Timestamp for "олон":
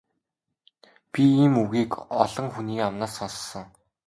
2.21-2.47